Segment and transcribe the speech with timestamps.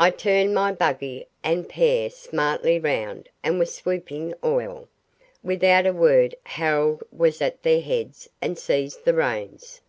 [0.00, 4.88] I turned my buggy and pair smartly round and was swooping off.
[5.44, 9.80] Without a word Harold was at their heads and seized the reins.